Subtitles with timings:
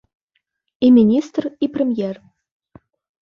[0.87, 2.15] І міністр, і прэм'ер.